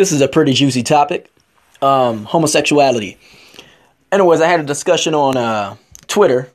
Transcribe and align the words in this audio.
This 0.00 0.12
is 0.12 0.22
a 0.22 0.28
pretty 0.28 0.54
juicy 0.54 0.82
topic. 0.82 1.30
Um, 1.82 2.24
homosexuality. 2.24 3.18
Anyways, 4.10 4.40
I 4.40 4.46
had 4.46 4.60
a 4.60 4.62
discussion 4.62 5.14
on 5.14 5.36
uh, 5.36 5.76
Twitter, 6.06 6.50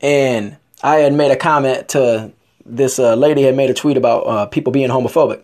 and 0.00 0.56
I 0.84 0.98
had 0.98 1.12
made 1.12 1.32
a 1.32 1.36
comment 1.36 1.88
to 1.88 2.30
this 2.64 3.00
uh, 3.00 3.16
lady 3.16 3.42
had 3.42 3.56
made 3.56 3.70
a 3.70 3.74
tweet 3.74 3.96
about 3.96 4.20
uh, 4.20 4.46
people 4.46 4.72
being 4.72 4.88
homophobic, 4.88 5.42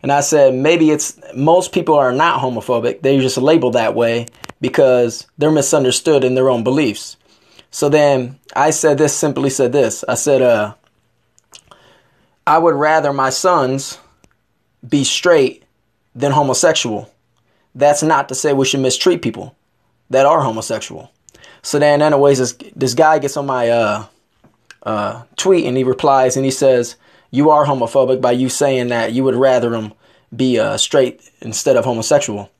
and 0.00 0.12
I 0.12 0.20
said 0.20 0.54
maybe 0.54 0.92
it's 0.92 1.18
most 1.34 1.72
people 1.72 1.96
are 1.96 2.12
not 2.12 2.40
homophobic; 2.40 3.02
they 3.02 3.18
just 3.18 3.36
labeled 3.36 3.72
that 3.72 3.96
way 3.96 4.26
because 4.60 5.26
they're 5.38 5.50
misunderstood 5.50 6.22
in 6.22 6.36
their 6.36 6.48
own 6.48 6.62
beliefs. 6.62 7.16
So 7.72 7.88
then 7.88 8.38
I 8.54 8.70
said 8.70 8.96
this 8.96 9.12
simply 9.12 9.50
said 9.50 9.72
this. 9.72 10.04
I 10.06 10.14
said, 10.14 10.40
uh, 10.40 10.74
I 12.46 12.58
would 12.58 12.76
rather 12.76 13.12
my 13.12 13.30
sons 13.30 13.98
be 14.88 15.02
straight 15.02 15.64
than 16.16 16.32
homosexual. 16.32 17.12
That's 17.74 18.02
not 18.02 18.28
to 18.30 18.34
say 18.34 18.52
we 18.52 18.64
should 18.64 18.80
mistreat 18.80 19.22
people 19.22 19.54
that 20.10 20.26
are 20.26 20.40
homosexual. 20.40 21.12
So 21.62 21.78
then, 21.78 22.00
anyways, 22.00 22.38
this, 22.38 22.52
this 22.74 22.94
guy 22.94 23.18
gets 23.18 23.36
on 23.36 23.46
my 23.46 23.68
uh, 23.68 24.06
uh, 24.82 25.22
tweet 25.36 25.66
and 25.66 25.76
he 25.76 25.84
replies 25.84 26.36
and 26.36 26.44
he 26.44 26.50
says, 26.50 26.96
You 27.30 27.50
are 27.50 27.66
homophobic 27.66 28.20
by 28.20 28.32
you 28.32 28.48
saying 28.48 28.88
that 28.88 29.12
you 29.12 29.22
would 29.24 29.34
rather 29.34 29.74
him 29.74 29.92
be 30.34 30.58
uh, 30.58 30.78
straight 30.78 31.20
instead 31.40 31.76
of 31.76 31.84
homosexual. 31.84 32.50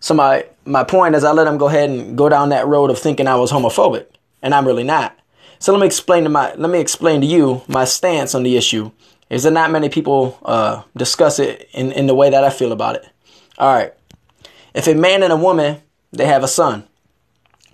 So 0.00 0.14
my, 0.14 0.46
my 0.64 0.84
point 0.84 1.14
is, 1.14 1.24
I 1.24 1.32
let 1.32 1.46
him 1.46 1.58
go 1.58 1.68
ahead 1.68 1.88
and 1.88 2.18
go 2.18 2.28
down 2.28 2.48
that 2.48 2.66
road 2.66 2.90
of 2.90 2.98
thinking 2.98 3.28
I 3.28 3.36
was 3.36 3.52
homophobic, 3.52 4.06
and 4.42 4.54
I'm 4.54 4.66
really 4.66 4.84
not. 4.84 5.18
So 5.58 5.72
let 5.72 5.80
me 5.80 5.86
explain 5.86 6.24
to 6.24 6.28
my 6.28 6.52
let 6.54 6.70
me 6.70 6.80
explain 6.80 7.22
to 7.22 7.26
you 7.26 7.62
my 7.66 7.84
stance 7.84 8.34
on 8.34 8.42
the 8.42 8.56
issue 8.56 8.90
is 9.28 9.42
that 9.42 9.52
not 9.52 9.70
many 9.70 9.88
people 9.88 10.38
uh, 10.44 10.82
discuss 10.96 11.38
it 11.38 11.68
in, 11.72 11.92
in 11.92 12.06
the 12.06 12.14
way 12.14 12.30
that 12.30 12.44
I 12.44 12.50
feel 12.50 12.72
about 12.72 12.96
it. 12.96 13.08
All 13.58 13.74
right. 13.74 13.92
If 14.74 14.86
a 14.86 14.94
man 14.94 15.22
and 15.22 15.32
a 15.32 15.36
woman, 15.36 15.80
they 16.12 16.26
have 16.26 16.44
a 16.44 16.48
son, 16.48 16.86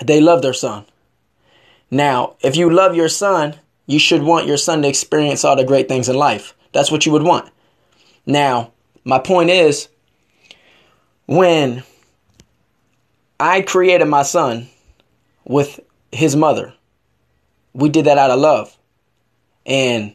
they 0.02 0.20
love 0.20 0.42
their 0.42 0.54
son. 0.54 0.86
Now, 1.90 2.36
if 2.40 2.56
you 2.56 2.70
love 2.70 2.96
your 2.96 3.08
son, 3.08 3.56
you 3.86 3.98
should 3.98 4.22
want 4.22 4.46
your 4.46 4.56
son 4.56 4.82
to 4.82 4.88
experience 4.88 5.44
all 5.44 5.56
the 5.56 5.64
great 5.64 5.88
things 5.88 6.08
in 6.08 6.16
life. 6.16 6.54
That's 6.72 6.90
what 6.90 7.04
you 7.04 7.12
would 7.12 7.22
want. 7.22 7.50
Now, 8.24 8.72
my 9.04 9.18
point 9.18 9.50
is 9.50 9.88
when 11.26 11.82
I 13.38 13.62
created 13.62 14.06
my 14.06 14.22
son 14.22 14.68
with 15.44 15.80
his 16.12 16.36
mother, 16.36 16.74
we 17.74 17.88
did 17.88 18.06
that 18.06 18.18
out 18.18 18.30
of 18.30 18.38
love. 18.38 18.76
And 19.66 20.14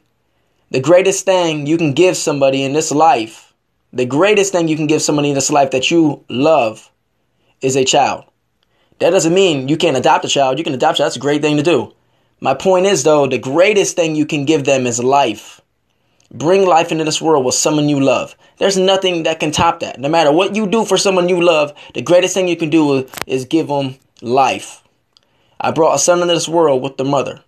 the 0.69 0.81
greatest 0.81 1.23
thing 1.23 1.65
you 1.65 1.77
can 1.77 1.93
give 1.93 2.17
somebody 2.17 2.63
in 2.63 2.73
this 2.73 2.91
life, 2.91 3.53
the 3.93 4.05
greatest 4.05 4.51
thing 4.51 4.67
you 4.67 4.75
can 4.75 4.87
give 4.87 5.01
somebody 5.01 5.29
in 5.29 5.35
this 5.35 5.49
life 5.49 5.71
that 5.71 5.89
you 5.89 6.25
love 6.29 6.91
is 7.61 7.77
a 7.77 7.85
child. 7.85 8.25
That 8.99 9.11
doesn't 9.11 9.33
mean 9.33 9.69
you 9.69 9.77
can't 9.77 9.95
adopt 9.95 10.25
a 10.25 10.27
child. 10.27 10.57
You 10.57 10.63
can 10.63 10.73
adopt 10.73 10.95
a 10.95 10.97
child. 10.97 11.07
That's 11.07 11.15
a 11.15 11.19
great 11.19 11.41
thing 11.41 11.55
to 11.57 11.63
do. 11.63 11.93
My 12.41 12.53
point 12.53 12.85
is, 12.85 13.03
though, 13.03 13.27
the 13.27 13.37
greatest 13.37 13.95
thing 13.95 14.15
you 14.15 14.25
can 14.25 14.45
give 14.45 14.65
them 14.65 14.85
is 14.85 15.01
life. 15.01 15.61
Bring 16.31 16.65
life 16.65 16.91
into 16.91 17.05
this 17.05 17.21
world 17.21 17.45
with 17.45 17.55
someone 17.55 17.87
you 17.87 18.02
love. 18.02 18.35
There's 18.57 18.77
nothing 18.77 19.23
that 19.23 19.39
can 19.39 19.52
top 19.52 19.79
that. 19.79 19.99
No 19.99 20.09
matter 20.09 20.31
what 20.31 20.55
you 20.55 20.67
do 20.67 20.83
for 20.83 20.97
someone 20.97 21.29
you 21.29 21.41
love, 21.41 21.73
the 21.93 22.02
greatest 22.02 22.33
thing 22.33 22.49
you 22.49 22.57
can 22.57 22.69
do 22.69 23.07
is 23.25 23.45
give 23.45 23.69
them 23.69 23.95
life. 24.21 24.83
I 25.61 25.71
brought 25.71 25.95
a 25.95 25.99
son 25.99 26.21
into 26.21 26.33
this 26.33 26.49
world 26.49 26.83
with 26.83 26.97
the 26.97 27.05
mother. 27.05 27.41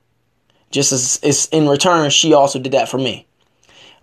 Just 0.72 0.92
as, 0.92 1.20
as 1.24 1.48
in 1.52 1.68
return, 1.68 2.10
she 2.10 2.34
also 2.34 2.60
did 2.60 2.74
that 2.74 2.90
for 2.90 2.98
me. 2.98 3.26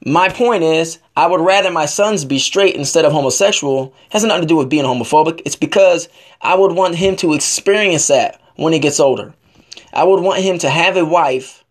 My 0.05 0.29
point 0.29 0.63
is, 0.63 0.99
I 1.17 1.27
would 1.27 1.41
rather 1.41 1.71
my 1.71 1.87
sons 1.87 2.25
be 2.25 2.39
straight 2.39 2.77
instead 2.77 3.05
of 3.05 3.13
homosexual. 3.13 3.95
It 4.07 4.13
has 4.13 4.25
nothing 4.25 4.43
to 4.43 4.49
do 4.49 4.57
with 4.57 4.69
being 4.69 4.85
homophobic. 4.85 5.43
It's 5.45 5.57
because 5.57 6.09
I 6.43 6.55
would 6.55 6.73
want 6.73 6.97
him 6.97 7.17
to 7.17 7.33
experience 7.33 8.09
that 8.09 8.41
when 8.57 8.73
he 8.73 8.79
gets 8.79 9.01
older. 9.01 9.35
I 9.93 10.05
would 10.05 10.21
want 10.23 10.43
him 10.43 10.59
to 10.59 10.71
have 10.71 10.97
a 10.97 11.05
wife. 11.05 11.65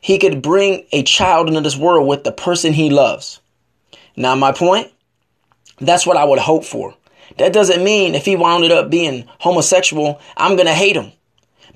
He 0.00 0.18
could 0.18 0.42
bring 0.42 0.84
a 0.92 1.02
child 1.02 1.48
into 1.48 1.60
this 1.60 1.76
world 1.76 2.06
with 2.06 2.24
the 2.24 2.32
person 2.32 2.72
he 2.72 2.90
loves. 2.90 3.40
Now, 4.16 4.34
my 4.34 4.52
point, 4.52 4.92
that's 5.80 6.06
what 6.06 6.16
I 6.16 6.24
would 6.24 6.38
hope 6.38 6.64
for. 6.64 6.94
That 7.38 7.52
doesn't 7.52 7.82
mean 7.82 8.14
if 8.14 8.24
he 8.24 8.36
wound 8.36 8.64
up 8.70 8.90
being 8.90 9.28
homosexual, 9.38 10.20
I'm 10.36 10.56
going 10.56 10.66
to 10.66 10.74
hate 10.74 10.96
him. 10.96 11.12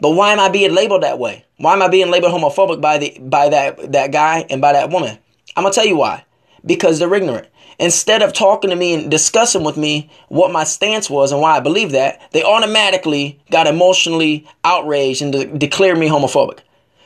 But 0.01 0.11
why 0.11 0.33
am 0.33 0.41
I 0.41 0.49
being 0.49 0.75
labeled 0.75 1.03
that 1.03 1.19
way? 1.19 1.45
Why 1.59 1.73
am 1.73 1.83
I 1.83 1.89
being 1.89 2.11
labeled 2.11 2.33
homophobic 2.33 2.81
by 2.81 2.99
the 2.99 3.19
by 3.21 3.49
that 3.49 3.93
that 3.93 4.13
guy 4.13 4.47
and 4.51 4.61
by 4.61 4.73
that 4.75 4.91
woman? 4.91 5.19
I'm 5.57 5.63
gonna 5.63 5.75
tell 5.75 5.87
you 5.87 5.97
why. 5.97 6.25
Because 6.65 6.99
they're 6.99 7.15
ignorant. 7.15 7.49
Instead 7.79 8.23
of 8.23 8.33
talking 8.33 8.71
to 8.71 8.77
me 8.77 8.95
and 8.95 9.11
discussing 9.11 9.63
with 9.63 9.77
me 9.77 10.11
what 10.29 10.51
my 10.51 10.65
stance 10.65 11.11
was 11.11 11.31
and 11.31 11.41
why 11.41 11.57
I 11.57 11.61
believe 11.61 11.93
that, 11.93 12.21
they 12.33 12.43
automatically 12.43 13.39
got 13.51 13.67
emotionally 13.67 14.47
outraged 14.65 15.23
and 15.23 15.33
de- 15.33 15.59
declared 15.59 15.99
me 15.99 16.09
homophobic. 16.09 16.61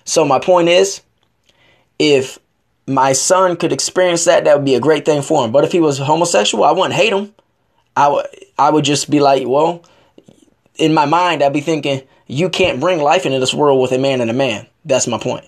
So 0.04 0.24
my 0.24 0.38
point 0.38 0.68
is, 0.68 1.02
if 1.98 2.38
my 2.86 3.12
son 3.12 3.56
could 3.56 3.72
experience 3.72 4.24
that, 4.24 4.44
that 4.44 4.56
would 4.56 4.64
be 4.64 4.74
a 4.74 4.80
great 4.80 5.04
thing 5.04 5.22
for 5.22 5.44
him. 5.44 5.52
But 5.52 5.64
if 5.64 5.72
he 5.72 5.80
was 5.80 5.98
homosexual, 5.98 6.64
I 6.64 6.72
wouldn't 6.72 6.94
hate 6.94 7.12
him. 7.12 7.34
I 7.96 8.08
would 8.08 8.26
I 8.58 8.70
would 8.70 8.84
just 8.84 9.10
be 9.10 9.20
like, 9.20 9.46
well, 9.46 9.84
in 10.80 10.94
my 10.94 11.06
mind, 11.06 11.42
I'd 11.42 11.52
be 11.52 11.60
thinking, 11.60 12.02
you 12.26 12.48
can't 12.48 12.80
bring 12.80 13.00
life 13.00 13.26
into 13.26 13.38
this 13.38 13.54
world 13.54 13.80
with 13.80 13.92
a 13.92 13.98
man 13.98 14.20
and 14.20 14.30
a 14.30 14.34
man. 14.34 14.66
That's 14.84 15.06
my 15.06 15.18
point. 15.18 15.46